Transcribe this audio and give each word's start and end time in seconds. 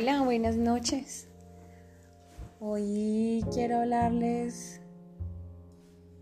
Hola, 0.00 0.22
buenas 0.22 0.56
noches. 0.56 1.28
Hoy 2.58 3.44
quiero 3.52 3.80
hablarles 3.80 4.80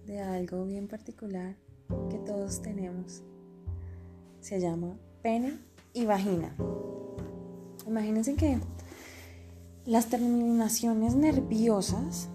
de 0.05 0.21
algo 0.21 0.65
bien 0.65 0.89
particular 0.89 1.55
que 2.11 2.19
todos 2.19 2.61
tenemos. 2.61 3.23
Se 4.41 4.59
llama 4.59 4.99
pene 5.23 5.61
y 5.93 6.07
vagina. 6.07 6.57
Imagínense 7.87 8.35
que 8.35 8.59
las 9.87 10.09
terminaciones 10.09 11.15
nerviosas 11.15 12.31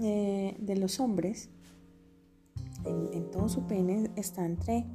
eh, 0.00 0.56
de 0.58 0.76
los 0.76 1.00
hombres 1.00 1.50
en, 2.86 3.30
todo 3.30 3.50
su 3.50 3.66
pene 3.66 4.10
está 4.16 4.46
entre 4.46 4.86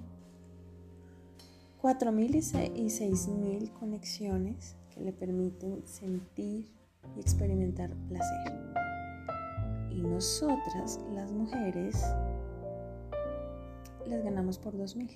4.000 1.84 2.74
y 2.78 2.86
6.000 2.88 3.74
conexiones 3.74 4.81
que 4.94 5.02
le 5.02 5.14
permiten 5.14 5.82
sentir 5.86 6.72
y 7.16 7.20
experimentar 7.20 7.96
placer. 8.08 8.52
Y 9.92 10.02
nosotras, 10.02 11.00
las 11.14 11.32
mujeres, 11.32 12.02
les 14.08 14.24
ganamos 14.24 14.58
por 14.58 14.74
2.000. 14.76 15.10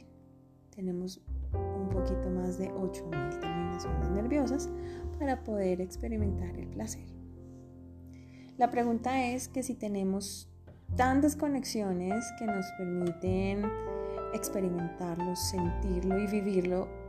Tenemos 0.76 1.22
un 1.54 1.90
poquito 1.90 2.30
más 2.30 2.58
de 2.58 2.70
8.000 2.72 3.40
terminaciones 3.40 4.10
nerviosas 4.10 4.70
para 5.20 5.44
poder 5.44 5.82
experimentar 5.82 6.56
el 6.58 6.68
placer. 6.68 7.06
La 8.58 8.72
pregunta 8.72 9.26
es 9.28 9.48
que 9.48 9.64
si 9.64 9.76
tenemos 9.76 10.50
tantas 10.96 11.36
conexiones 11.36 12.26
que 12.40 12.46
nos 12.46 12.66
permiten 12.78 13.64
experimentarlo, 14.34 15.36
sentirlo 15.36 16.18
y 16.20 16.28
vivirlo 16.28 17.05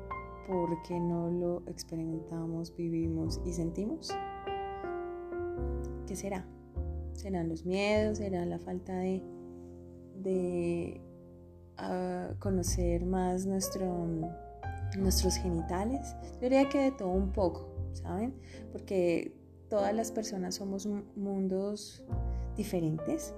porque 0.47 0.99
no 1.01 1.29
lo 1.31 1.63
experimentamos, 1.67 2.75
vivimos 2.77 3.41
y 3.45 3.53
sentimos? 3.53 4.15
¿Qué 6.07 6.15
será? 6.15 6.47
¿Serán 7.13 7.49
los 7.49 7.65
miedos? 7.65 8.19
¿Será 8.19 8.47
la 8.47 8.59
falta 8.59 8.97
de, 8.97 9.23
de 10.23 11.01
uh, 11.79 12.39
conocer 12.39 13.05
más 13.05 13.47
nuestro, 13.47 14.07
nuestros 14.99 15.37
genitales? 15.37 16.15
Yo 16.35 16.41
diría 16.43 16.69
que 16.69 16.79
de 16.79 16.93
todo 16.93 17.11
un 17.11 17.33
poco, 17.33 17.69
¿saben? 17.93 18.35
Porque 18.71 19.33
todas 19.69 19.95
las 19.95 20.13
personas 20.13 20.55
somos 20.55 20.87
mundos 21.17 22.05
diferentes 22.57 23.35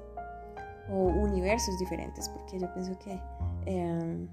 o 0.90 1.06
universos 1.06 1.78
diferentes, 1.78 2.28
porque 2.28 2.58
yo 2.58 2.72
pienso 2.74 2.98
que 2.98 3.18
eh, 3.66 4.28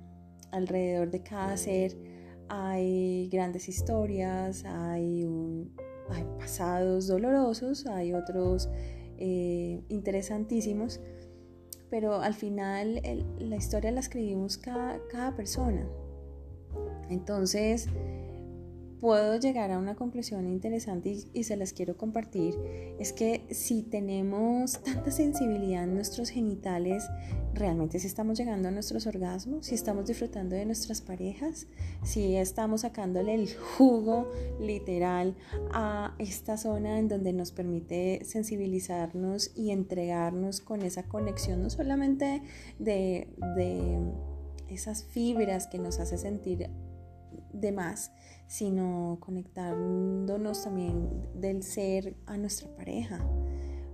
alrededor 0.51 1.09
de 1.09 1.21
cada 1.21 1.55
ser 1.57 2.14
hay 2.49 3.29
grandes 3.29 3.69
historias, 3.69 4.63
hay, 4.65 5.27
pasados 6.39 7.07
dolorosos, 7.07 7.85
hay 7.87 8.13
otros 8.13 8.69
eh, 9.17 9.81
interesantísimos, 9.89 10.99
pero 11.89 12.21
al 12.21 12.33
final 12.33 13.01
la 13.39 13.55
historia 13.55 13.91
la 13.91 13.99
escribimos 13.99 14.57
cada, 14.57 14.99
cada 15.09 15.35
persona. 15.35 15.87
Entonces, 17.09 17.87
puedo 18.99 19.37
llegar 19.37 19.71
a 19.71 19.77
una 19.77 19.95
conclusión 19.95 20.47
interesante 20.47 21.17
y, 21.33 21.43
se 21.43 21.57
las 21.57 21.73
quiero 21.73 21.97
compartir, 21.97 22.55
es 22.99 23.13
que 23.13 23.45
si 23.51 23.83
tenemos 23.83 24.81
tanta 24.83 25.11
sensibilidad 25.11 25.83
en 25.83 25.95
nuestros 25.95 26.29
genitales, 26.29 27.03
realmente 27.53 27.99
si 27.99 28.07
estamos 28.07 28.37
llegando 28.37 28.69
a 28.69 28.71
nuestros 28.71 29.07
orgasmos, 29.07 29.67
si 29.67 29.75
estamos 29.75 30.07
disfrutando 30.07 30.55
de 30.55 30.65
nuestras 30.65 31.01
parejas, 31.01 31.67
si 32.03 32.35
estamos 32.35 32.81
sacándole 32.81 33.35
el 33.35 33.53
jugo 33.55 34.31
literal 34.59 35.35
a 35.73 36.15
esta 36.19 36.57
zona 36.57 36.99
en 36.99 37.07
donde 37.07 37.33
nos 37.33 37.51
permite 37.51 38.23
sensibilizarnos 38.25 39.51
y 39.55 39.71
entregarnos 39.71 40.61
con 40.61 40.81
esa 40.81 41.03
conexión, 41.03 41.61
no 41.61 41.69
solamente 41.69 42.41
de, 42.79 43.29
de 43.55 43.99
esas 44.69 45.03
fibras 45.03 45.67
que 45.67 45.79
nos 45.79 45.99
hace 45.99 46.17
sentir 46.17 46.69
de 47.53 47.71
más, 47.71 48.11
sino 48.47 49.17
conectándonos 49.19 50.63
también 50.63 51.09
del 51.33 51.63
ser 51.63 52.15
a 52.25 52.37
nuestra 52.37 52.75
pareja. 52.75 53.25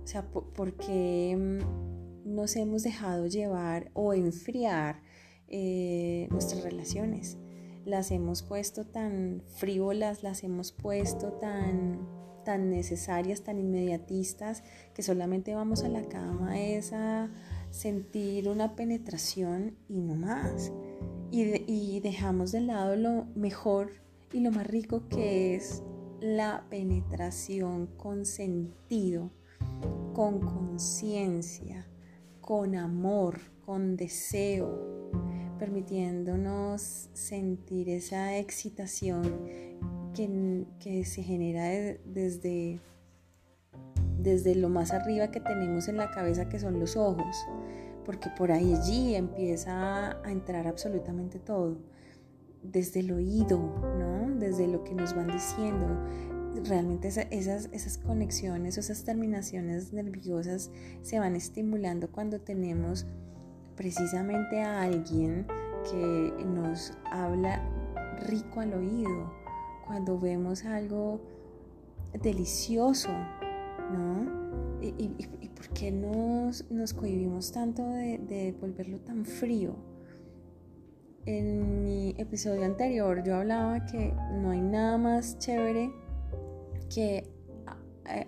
O 0.02 0.06
sea, 0.06 0.26
porque 0.30 1.36
mm, 1.36 2.34
nos 2.34 2.56
hemos 2.56 2.82
dejado 2.82 3.26
llevar 3.26 3.90
o 3.94 4.12
enfriar 4.14 5.00
eh, 5.48 6.28
nuestras 6.30 6.62
relaciones. 6.62 7.38
Las 7.84 8.10
hemos 8.10 8.42
puesto 8.42 8.86
tan 8.86 9.42
frívolas, 9.56 10.22
las 10.22 10.44
hemos 10.44 10.72
puesto 10.72 11.32
tan, 11.32 12.06
tan 12.44 12.70
necesarias, 12.70 13.42
tan 13.42 13.58
inmediatistas, 13.58 14.62
que 14.94 15.02
solamente 15.02 15.54
vamos 15.54 15.82
a 15.82 15.88
la 15.88 16.04
cama 16.04 16.60
es 16.60 16.92
a 16.92 17.30
sentir 17.70 18.48
una 18.48 18.76
penetración 18.76 19.76
y 19.88 20.00
no 20.00 20.14
más. 20.14 20.72
Y, 21.30 21.64
y 21.66 22.00
dejamos 22.00 22.52
de 22.52 22.60
lado 22.60 22.94
lo 22.96 23.24
mejor 23.34 24.01
y 24.32 24.40
lo 24.40 24.50
más 24.50 24.66
rico 24.66 25.08
que 25.08 25.54
es 25.54 25.82
la 26.20 26.64
penetración 26.70 27.86
con 27.96 28.24
sentido, 28.24 29.30
con 30.14 30.40
conciencia, 30.40 31.86
con 32.40 32.74
amor, 32.74 33.38
con 33.64 33.96
deseo, 33.96 35.10
permitiéndonos 35.58 37.10
sentir 37.12 37.88
esa 37.88 38.38
excitación 38.38 39.22
que, 40.14 41.04
se 41.04 41.22
genera 41.22 41.98
desde, 42.04 42.80
desde 44.18 44.54
lo 44.54 44.68
más 44.68 44.92
arriba 44.92 45.30
que 45.30 45.40
tenemos 45.40 45.88
en 45.88 45.96
la 45.96 46.10
cabeza, 46.10 46.48
que 46.48 46.58
son 46.58 46.78
los 46.78 46.96
ojos, 46.96 47.36
porque 48.04 48.28
por 48.36 48.52
allí 48.52 49.14
empieza 49.14 50.20
a 50.22 50.30
entrar 50.30 50.66
absolutamente 50.66 51.38
todo 51.38 51.78
desde 52.62 53.00
el 53.00 53.12
oído, 53.12 53.58
¿no? 53.98 54.38
Desde 54.38 54.66
lo 54.66 54.84
que 54.84 54.94
nos 54.94 55.14
van 55.14 55.28
diciendo. 55.28 55.86
Realmente 56.64 57.08
esas, 57.08 57.68
esas 57.72 57.98
conexiones, 57.98 58.78
esas 58.78 59.04
terminaciones 59.04 59.92
nerviosas 59.92 60.70
se 61.00 61.18
van 61.18 61.34
estimulando 61.34 62.10
cuando 62.10 62.40
tenemos 62.40 63.06
precisamente 63.76 64.60
a 64.60 64.82
alguien 64.82 65.46
que 65.90 66.32
nos 66.44 66.92
habla 67.10 67.62
rico 68.28 68.60
al 68.60 68.74
oído, 68.74 69.32
cuando 69.86 70.18
vemos 70.18 70.64
algo 70.64 71.20
delicioso, 72.22 73.10
¿no? 73.92 74.42
¿Y, 74.80 75.48
por 75.54 75.68
qué 75.68 75.92
nos, 75.92 76.68
nos 76.70 76.92
cohibimos 76.92 77.52
tanto 77.52 77.88
de, 77.88 78.18
de 78.18 78.52
volverlo 78.60 78.98
tan 78.98 79.24
frío? 79.24 79.76
En 81.24 81.84
mi 81.84 82.16
episodio 82.18 82.64
anterior 82.64 83.22
yo 83.22 83.36
hablaba 83.36 83.86
que 83.86 84.12
no 84.40 84.50
hay 84.50 84.60
nada 84.60 84.98
más 84.98 85.38
chévere 85.38 85.92
que 86.92 87.30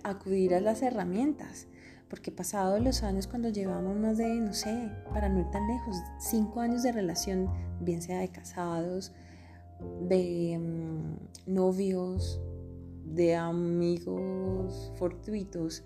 acudir 0.03 0.55
a 0.55 0.61
las 0.61 0.81
herramientas, 0.81 1.67
porque 2.09 2.31
pasados 2.31 2.81
los 2.81 3.03
años 3.03 3.27
cuando 3.27 3.49
llevamos 3.49 3.97
más 3.97 4.17
de, 4.17 4.27
no 4.35 4.53
sé, 4.53 4.89
para 5.13 5.27
no 5.27 5.41
ir 5.41 5.51
tan 5.51 5.67
lejos, 5.67 5.97
cinco 6.19 6.61
años 6.61 6.83
de 6.83 6.93
relación, 6.93 7.49
bien 7.81 8.01
sea 8.01 8.19
de 8.19 8.29
casados, 8.29 9.11
de 10.07 10.57
mm, 10.57 11.53
novios, 11.53 12.39
de 13.03 13.35
amigos 13.35 14.93
fortuitos, 14.95 15.83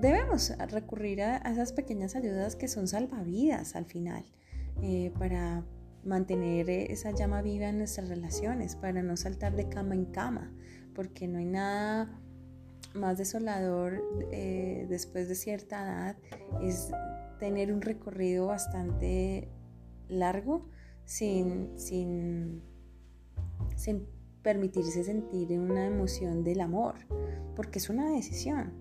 debemos 0.00 0.52
recurrir 0.70 1.22
a, 1.22 1.38
esas 1.38 1.72
pequeñas 1.72 2.14
ayudas 2.14 2.54
que 2.54 2.68
son 2.68 2.86
salvavidas 2.86 3.74
al 3.74 3.84
final, 3.84 4.24
eh, 4.80 5.12
para 5.18 5.64
mantener 6.04 6.68
eh, 6.70 6.92
esa 6.92 7.10
llama 7.10 7.42
viva 7.42 7.68
en 7.68 7.78
nuestras 7.78 8.08
relaciones, 8.08 8.76
para 8.76 9.02
no 9.02 9.16
saltar 9.16 9.56
de 9.56 9.68
cama 9.68 9.94
en 9.94 10.06
cama, 10.06 10.52
porque 10.94 11.28
no 11.28 11.38
hay 11.38 11.46
nada 11.46 12.20
más 12.94 13.18
desolador 13.18 14.02
eh, 14.30 14.86
después 14.88 15.28
de 15.28 15.34
cierta 15.34 15.82
edad, 15.82 16.16
es 16.62 16.90
tener 17.38 17.72
un 17.72 17.80
recorrido 17.80 18.46
bastante 18.46 19.48
largo 20.08 20.68
sin, 21.04 21.78
sin, 21.78 22.62
sin 23.76 24.06
permitirse 24.42 25.02
sentir 25.02 25.58
una 25.58 25.86
emoción 25.86 26.44
del 26.44 26.60
amor, 26.60 26.94
porque 27.56 27.78
es 27.78 27.88
una 27.88 28.10
decisión. 28.10 28.72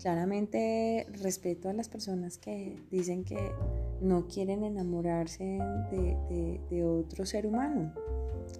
Claramente 0.00 1.06
respeto 1.22 1.68
a 1.68 1.72
las 1.72 1.88
personas 1.88 2.36
que 2.38 2.82
dicen 2.90 3.24
que 3.24 3.52
no 4.04 4.28
quieren 4.28 4.64
enamorarse 4.64 5.58
de, 5.90 6.84
otro 6.84 7.26
ser 7.26 7.46
humano. 7.46 7.92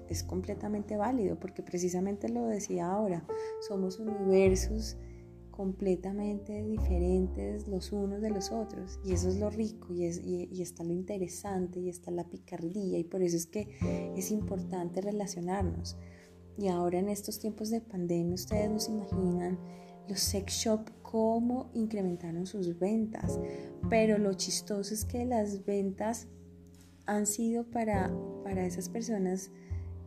Es 0.09 0.23
completamente 0.23 0.97
válido 0.97 1.39
porque 1.39 1.63
precisamente 1.63 2.29
lo 2.29 2.47
decía 2.47 2.91
ahora, 2.91 3.25
somos 3.61 3.99
universos 3.99 4.97
completamente 5.51 6.65
diferentes 6.65 7.69
los 7.69 7.93
unos 7.93 8.21
de 8.21 8.31
los 8.31 8.51
otros 8.51 8.99
y 9.05 9.13
eso 9.13 9.29
es 9.29 9.39
lo 9.39 9.51
rico 9.51 9.95
y, 9.95 10.05
es, 10.05 10.21
y, 10.25 10.61
está 10.61 10.83
lo 10.83 10.93
interesante 10.93 11.79
y 11.79 11.89
está 11.89 12.11
la 12.11 12.25
picardía 12.25 12.99
y 12.99 13.05
por 13.05 13.23
eso 13.23 13.37
es 13.37 13.47
que 13.47 13.69
es 14.17 14.33
importante 14.33 15.01
relacionarnos 15.01 15.97
y 16.59 16.69
ahora 16.69 16.99
en 16.99 17.09
estos 17.09 17.39
tiempos 17.39 17.71
de 17.71 17.81
pandemia, 17.81 18.35
ustedes 18.35 18.71
no 18.71 18.81
se 18.81 18.93
imaginan 18.93 19.59
los 20.09 20.21
sex 20.21 20.53
shop 20.53 20.91
cómo 21.03 21.71
incrementaron 21.75 22.47
sus 22.47 22.79
ventas. 22.79 23.39
Pero 23.89 24.19
lo 24.19 24.35
chistoso 24.35 24.93
es 24.93 25.05
que 25.05 25.25
las 25.25 25.65
ventas 25.65 26.27
han 27.07 27.27
sido 27.27 27.65
para, 27.65 28.13
para 28.43 28.67
esas 28.67 28.89
personas 28.89 29.51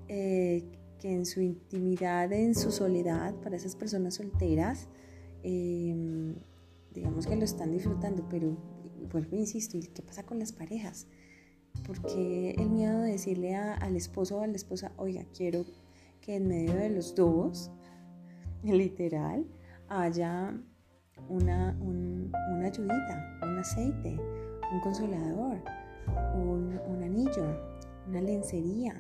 eh, 0.08 0.64
que 1.00 1.14
en 1.14 1.26
su 1.26 1.42
intimidad, 1.42 2.32
en 2.34 2.56
su 2.56 2.72
soledad, 2.72 3.36
para 3.36 3.56
esas 3.56 3.76
personas 3.76 4.16
solteras, 4.16 4.88
em, 5.44 6.36
digamos 6.94 7.28
que 7.28 7.36
lo 7.36 7.46
están 7.46 7.72
disfrutando, 7.72 8.28
pero 8.30 8.58
vuelvo 9.12 9.36
e 9.36 9.40
insisto, 9.40 9.78
¿qué 9.94 10.02
pasa 10.02 10.24
con 10.24 10.40
las 10.40 10.52
parejas? 10.52 11.08
Porque 11.86 12.56
el 12.58 12.70
miedo 12.70 13.02
de 13.02 13.12
decirle 13.12 13.56
al 13.56 13.96
esposo 13.96 14.40
o 14.40 14.42
a 14.42 14.48
la 14.48 14.56
esposa, 14.56 14.92
oiga, 14.98 15.26
quiero 15.36 15.66
que 16.22 16.36
en 16.36 16.48
medio 16.48 16.74
de 16.74 16.90
los 16.90 17.14
dos, 17.14 17.72
literal, 18.64 19.46
haya 19.90 20.54
una, 21.30 21.78
una 21.82 22.66
ayudita, 22.66 23.40
un 23.44 23.60
aceite, 23.60 24.20
un 24.72 24.80
consolador, 24.82 25.58
un, 26.36 26.80
un 26.88 27.04
anillo, 27.04 27.58
una 28.08 28.22
lencería, 28.22 28.94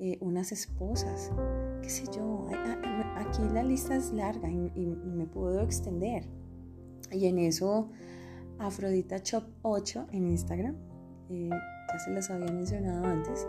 eh, 0.00 0.16
unas 0.20 0.52
esposas, 0.52 1.32
qué 1.82 1.90
sé 1.90 2.04
yo. 2.16 2.46
Aquí 3.16 3.42
la 3.52 3.62
lista 3.62 3.96
es 3.96 4.12
larga 4.12 4.48
y, 4.48 4.96
me 5.04 5.26
puedo 5.26 5.60
extender. 5.62 6.24
Y 7.10 7.26
en 7.26 7.38
eso, 7.38 7.90
Afrodita 8.58 9.18
Shop 9.18 9.44
8 9.62 10.08
en 10.12 10.28
Instagram, 10.28 10.76
eh, 11.30 11.50
ya 11.50 11.98
se 11.98 12.10
los 12.10 12.30
había 12.30 12.52
mencionado 12.52 13.04
antes, 13.04 13.46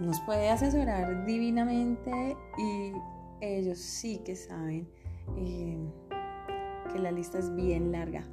nos 0.00 0.20
puede 0.20 0.50
asesorar 0.50 1.24
divinamente 1.26 2.36
y 2.58 2.92
ellos 3.40 3.78
sí 3.78 4.18
que 4.18 4.36
saben 4.36 4.88
que 5.34 6.98
la 6.98 7.12
lista 7.12 7.38
es 7.38 7.54
bien 7.54 7.92
larga. 7.92 8.24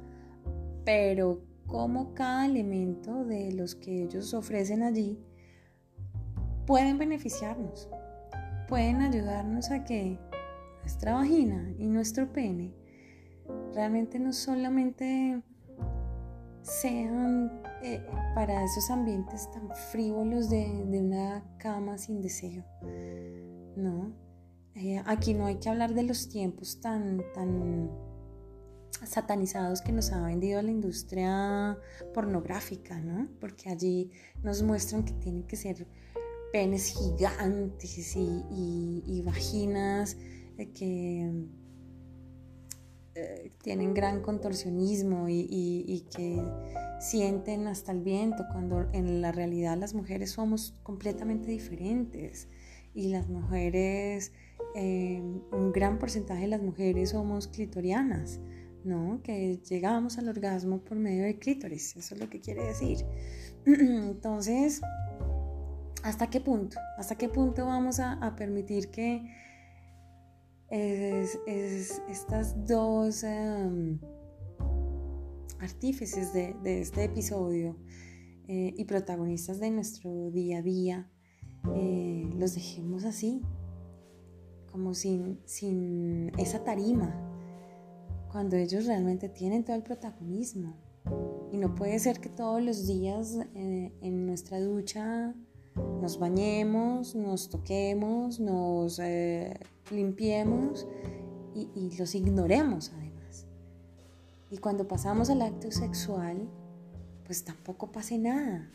Pero 0.84 1.42
como 1.66 2.14
cada 2.14 2.46
elemento 2.46 3.24
de 3.24 3.52
los 3.52 3.74
que 3.74 4.04
ellos 4.04 4.32
ofrecen 4.34 4.82
allí 4.82 5.18
pueden 6.66 6.98
beneficiarnos, 6.98 7.88
pueden 8.68 9.02
ayudarnos 9.02 9.70
a 9.70 9.84
que 9.84 10.18
nuestra 10.82 11.14
vagina 11.14 11.70
y 11.78 11.86
nuestro 11.86 12.32
pene 12.32 12.74
realmente 13.74 14.18
no 14.18 14.32
solamente 14.32 15.42
sean 16.62 17.62
eh, 17.82 18.04
para 18.34 18.64
esos 18.64 18.90
ambientes 18.90 19.50
tan 19.50 19.70
frívolos 19.90 20.50
de, 20.50 20.66
una 20.86 21.44
cama 21.58 21.98
sin 21.98 22.20
deseo. 22.20 22.64
No, 23.76 24.12
eh, 24.78 25.02
aquí 25.06 25.34
no 25.34 25.46
hay 25.46 25.56
que 25.56 25.68
hablar 25.68 25.94
de 25.94 26.04
los 26.04 26.28
tiempos 26.28 26.80
tan, 26.80 27.22
tan 27.34 27.90
satanizados 29.04 29.82
que 29.82 29.92
nos 29.92 30.12
ha 30.12 30.24
vendido 30.24 30.62
la 30.62 30.70
industria 30.70 31.78
pornográfica, 32.14 33.00
¿no? 33.00 33.28
Porque 33.40 33.70
allí 33.70 34.10
nos 34.42 34.62
muestran 34.62 35.04
que 35.04 35.12
tienen 35.14 35.44
que 35.44 35.56
ser 35.56 35.86
penes 36.52 36.94
gigantes 36.96 38.16
y, 38.16 39.22
vaginas 39.24 40.16
eh, 40.56 40.70
que 40.72 41.46
eh, 43.14 43.52
tienen 43.62 43.94
gran 43.94 44.22
contorsionismo 44.22 45.28
y, 45.28 46.06
que 46.14 46.40
sienten 47.00 47.66
hasta 47.66 47.92
el 47.92 48.00
viento, 48.00 48.44
cuando 48.52 48.88
en 48.92 49.20
la 49.20 49.32
realidad 49.32 49.76
las 49.76 49.94
mujeres 49.94 50.30
somos 50.30 50.74
completamente 50.82 51.50
diferentes 51.50 52.48
y 52.94 53.08
las 53.08 53.28
mujeres, 53.28 54.32
eh, 54.74 55.22
un 55.52 55.72
gran 55.72 55.98
porcentaje 55.98 56.42
de 56.42 56.48
las 56.48 56.62
mujeres 56.62 57.10
somos 57.10 57.48
clitorianas, 57.48 58.40
¿no? 58.84 59.20
Que 59.22 59.60
llegamos 59.68 60.18
al 60.18 60.28
orgasmo 60.28 60.78
por 60.80 60.98
medio 60.98 61.24
del 61.24 61.38
clítoris, 61.38 61.96
eso 61.96 62.14
es 62.14 62.20
lo 62.20 62.28
que 62.28 62.40
quiere 62.40 62.64
decir. 62.64 63.04
Entonces, 63.66 64.80
¿Hasta 66.02 66.30
qué 66.30 66.40
punto? 66.40 66.78
¿Hasta 66.96 67.16
qué 67.16 67.28
punto 67.28 67.66
vamos 67.66 67.98
a, 68.00 68.34
permitir 68.36 68.90
que 68.90 69.22
estas 70.70 72.66
dos 72.66 73.24
em, 73.24 73.98
artífices 75.60 76.32
de, 76.32 76.80
este 76.80 77.04
episodio 77.04 77.76
eh, 78.46 78.74
y 78.76 78.84
protagonistas 78.84 79.60
de 79.60 79.70
nuestro 79.70 80.30
día 80.30 80.58
a 80.58 80.62
día 80.62 81.10
eh, 81.74 82.30
los 82.36 82.54
dejemos 82.54 83.04
así, 83.04 83.42
como 84.78 84.94
sin, 84.94 85.40
sin 85.44 86.30
esa 86.38 86.62
tarima, 86.62 87.12
cuando 88.30 88.54
ellos 88.54 88.86
realmente 88.86 89.28
tienen 89.28 89.64
todo 89.64 89.74
el 89.74 89.82
protagonismo? 89.82 90.76
Y 91.50 91.56
no 91.56 91.74
puede 91.74 91.98
ser 91.98 92.20
que 92.20 92.28
todos 92.28 92.62
los 92.62 92.86
días 92.86 93.38
eh, 93.56 93.92
en 94.00 94.24
nuestra 94.24 94.60
ducha 94.60 95.34
nos 96.00 96.20
bañemos, 96.20 97.16
nos 97.16 97.50
toquemos, 97.50 98.38
nos 98.38 99.00
eh, 99.00 99.58
limpiemos 99.90 100.86
y, 101.56 101.96
los 101.98 102.14
ignoremos 102.14 102.92
además. 102.94 103.46
Y 104.48 104.58
cuando 104.58 104.86
pasamos 104.86 105.28
al 105.28 105.42
acto 105.42 105.72
sexual, 105.72 106.48
pues 107.24 107.44
tampoco 107.44 107.90
pase 107.90 108.16
nada. 108.16 108.70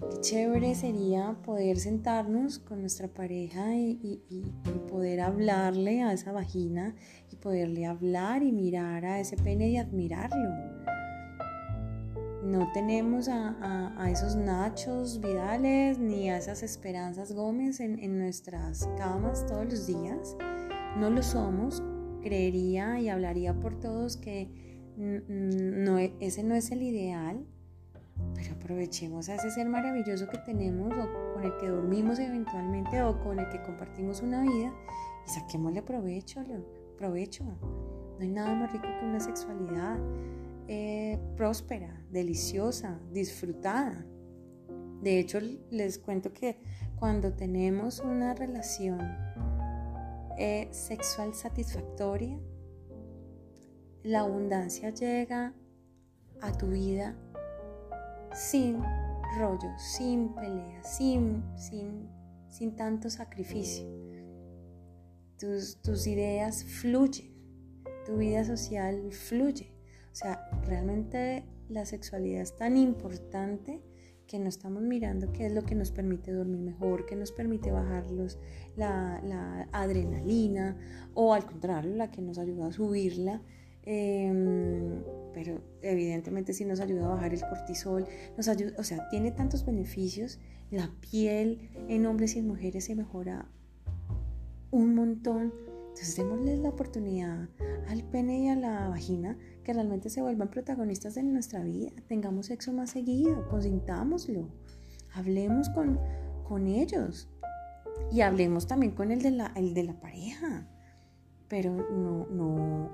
Qué 0.00 0.20
chévere 0.20 0.74
sería 0.74 1.36
poder 1.44 1.78
sentarnos 1.78 2.58
con 2.58 2.80
nuestra 2.80 3.08
pareja 3.08 3.74
y, 3.74 4.22
poder 4.88 5.20
hablarle 5.20 6.02
a 6.02 6.12
esa 6.12 6.32
vagina 6.32 6.94
y 7.30 7.36
poderle 7.36 7.86
hablar 7.86 8.42
y 8.42 8.52
mirar 8.52 9.04
a 9.04 9.20
ese 9.20 9.36
pene 9.36 9.68
y 9.68 9.76
admirarlo 9.76 10.76
no 12.46 12.70
tenemos 12.72 13.28
a, 13.28 14.08
esos 14.10 14.36
Nachos 14.36 15.20
Vidales 15.20 15.98
ni 15.98 16.30
a 16.30 16.38
esas 16.38 16.62
Esperanzas 16.62 17.32
Gómez 17.32 17.80
en, 17.80 18.18
nuestras 18.18 18.88
camas 18.96 19.44
todos 19.46 19.64
los 19.64 19.86
días. 19.86 20.36
No 20.96 21.10
lo 21.10 21.22
somos. 21.22 21.82
Creería 22.22 23.00
y 23.00 23.08
hablaría 23.08 23.54
por 23.54 23.78
todos 23.78 24.16
que 24.16 24.48
no, 24.96 25.98
e, 25.98 26.14
ese 26.20 26.42
no 26.42 26.54
es 26.54 26.70
el 26.70 26.82
ideal, 26.82 27.46
pero 28.34 28.54
aprovechemos 28.54 29.28
a 29.28 29.34
ese 29.34 29.50
ser 29.50 29.68
maravilloso 29.68 30.28
que 30.28 30.38
tenemos 30.38 30.92
o 30.92 31.34
con 31.34 31.44
el 31.44 31.56
que 31.58 31.68
dormimos 31.68 32.18
eventualmente 32.18 33.02
o 33.02 33.18
con 33.20 33.38
el 33.38 33.48
que 33.48 33.62
compartimos 33.62 34.20
una 34.20 34.42
vida 34.42 34.72
y 35.26 35.30
saquémosle 35.30 35.82
provecho. 35.82 36.42
provecho. 36.96 37.44
No 37.44 38.20
hay 38.20 38.30
nada 38.30 38.54
más 38.54 38.72
rico 38.72 38.86
que 38.98 39.04
una 39.04 39.20
sexualidad 39.20 39.98
eh, 40.68 41.18
próspera, 41.36 42.02
deliciosa, 42.10 42.98
disfrutada. 43.12 44.06
De 45.02 45.18
hecho, 45.18 45.38
les 45.70 45.98
cuento 45.98 46.32
que 46.32 46.58
cuando 46.98 47.34
tenemos 47.34 48.00
una 48.00 48.34
relación 48.34 48.98
eh, 50.38 50.68
sexual 50.72 51.34
satisfactoria, 51.34 52.38
la 54.02 54.20
abundancia 54.20 54.90
llega 54.90 55.52
a 56.40 56.52
tu 56.52 56.68
vida 56.68 57.16
sin 58.36 58.82
rollo, 59.38 59.70
sin 59.78 60.34
pelea, 60.34 60.82
sin, 60.84 61.42
sin, 61.56 62.08
sin 62.48 62.76
tanto 62.76 63.08
sacrificio. 63.10 63.86
Tus, 65.38 65.80
tus 65.82 66.06
ideas 66.06 66.64
fluyen, 66.64 67.32
tu 68.04 68.18
vida 68.18 68.44
social 68.44 69.10
fluye. 69.10 69.72
O 70.12 70.14
sea, 70.14 70.48
realmente 70.62 71.44
la 71.68 71.84
sexualidad 71.86 72.42
es 72.42 72.56
tan 72.56 72.76
importante 72.76 73.82
que 74.26 74.38
no 74.38 74.48
estamos 74.48 74.82
mirando 74.82 75.32
qué 75.32 75.46
es 75.46 75.52
lo 75.52 75.62
que 75.62 75.74
nos 75.74 75.92
permite 75.92 76.32
dormir 76.32 76.60
mejor, 76.60 77.06
qué 77.06 77.16
nos 77.16 77.32
permite 77.32 77.70
bajar 77.70 78.04
la, 78.76 79.68
adrenalina 79.72 80.76
o 81.14 81.32
al 81.32 81.46
contrario, 81.46 81.94
la 81.94 82.10
que 82.10 82.22
nos 82.22 82.38
ayuda 82.38 82.66
a 82.66 82.72
subirla. 82.72 83.42
Em, 83.82 85.02
pero 85.36 85.60
evidentemente 85.82 86.54
sí 86.54 86.64
nos 86.64 86.80
ayuda 86.80 87.04
a 87.04 87.08
bajar 87.08 87.34
el 87.34 87.40
cortisol, 87.40 88.06
nos 88.38 88.48
ayuda, 88.48 88.72
o 88.78 88.82
sea, 88.82 89.06
tiene 89.10 89.32
tantos 89.32 89.66
beneficios. 89.66 90.38
La 90.70 90.90
piel 90.98 91.68
en 91.88 92.06
hombres 92.06 92.34
y 92.34 92.38
en 92.38 92.48
mujeres 92.48 92.86
se 92.86 92.94
mejora 92.94 93.46
un 94.70 94.94
montón. 94.94 95.52
Entonces 95.88 96.16
démosle 96.16 96.56
la 96.56 96.70
oportunidad 96.70 97.50
al 97.86 98.02
pene 98.04 98.44
y 98.44 98.48
a 98.48 98.56
la 98.56 98.88
vagina 98.88 99.36
que 99.62 99.74
realmente 99.74 100.08
se 100.08 100.22
vuelvan 100.22 100.48
protagonistas 100.48 101.16
de 101.16 101.22
nuestra 101.24 101.62
vida, 101.62 101.90
tengamos 102.08 102.46
sexo 102.46 102.72
más 102.72 102.92
seguido, 102.92 103.46
consintámoslo, 103.50 104.48
hablemos 105.12 105.68
con, 105.68 106.00
con 106.48 106.66
ellos 106.66 107.28
y 108.10 108.22
hablemos 108.22 108.66
también 108.66 108.92
con 108.92 109.12
el 109.12 109.20
de 109.20 109.32
la, 109.32 109.52
el 109.54 109.74
de 109.74 109.84
la 109.84 110.00
pareja, 110.00 110.66
pero 111.46 111.74
no, 111.74 112.26
no, 112.28 112.90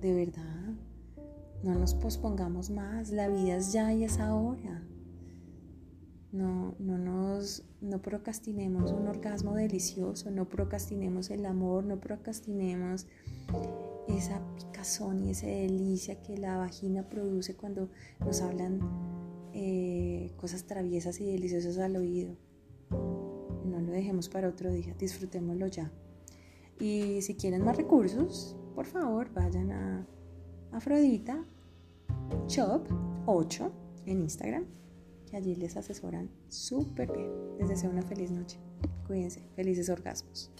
de 0.00 0.14
verdad, 0.14 0.73
no 1.64 1.74
nos 1.74 1.94
pospongamos 1.94 2.70
más, 2.70 3.10
la 3.10 3.28
vida 3.28 3.56
es 3.56 3.72
ya 3.72 3.92
y 3.92 4.04
es 4.04 4.18
ahora. 4.18 4.82
No, 6.30 6.74
no 6.78 6.98
nos 6.98 7.64
no 7.80 8.02
procrastinemos 8.02 8.92
un 8.92 9.06
orgasmo 9.06 9.54
delicioso, 9.54 10.30
no 10.30 10.48
procrastinemos 10.48 11.30
el 11.30 11.46
amor, 11.46 11.84
no 11.84 12.00
procrastinemos 12.00 13.06
esa 14.08 14.42
picazón 14.56 15.24
y 15.24 15.30
esa 15.30 15.46
delicia 15.46 16.20
que 16.20 16.36
la 16.36 16.58
vagina 16.58 17.08
produce 17.08 17.56
cuando 17.56 17.88
nos 18.20 18.42
hablan 18.42 18.80
eh, 19.52 20.32
cosas 20.36 20.64
traviesas 20.64 21.20
y 21.20 21.24
deliciosas 21.24 21.78
al 21.78 21.96
oído. 21.96 22.36
No 22.90 23.80
lo 23.80 23.92
dejemos 23.92 24.28
para 24.28 24.48
otro 24.48 24.72
día, 24.72 24.94
disfrutémoslo 24.98 25.66
ya. 25.68 25.92
Y 26.80 27.22
si 27.22 27.36
quieren 27.36 27.64
más 27.64 27.76
recursos, 27.76 28.56
por 28.74 28.86
favor 28.86 29.32
vayan 29.32 29.70
a 29.70 30.06
Afrodita 30.72 31.44
Shop 32.48 32.86
8 33.26 33.72
en 34.06 34.22
Instagram, 34.22 34.66
que 35.30 35.36
allí 35.36 35.54
les 35.54 35.76
asesoran 35.76 36.30
súper 36.48 37.12
bien. 37.12 37.30
Les 37.58 37.68
deseo 37.68 37.90
una 37.90 38.02
feliz 38.02 38.30
noche. 38.30 38.58
Cuídense, 39.06 39.42
felices 39.54 39.88
orgasmos. 39.88 40.50